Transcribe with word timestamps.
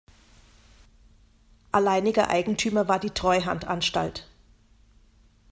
Alleiniger 1.71 2.27
Eigentümer 2.31 2.87
war 2.87 2.97
die 2.97 3.11
Treuhandanstalt. 3.11 4.25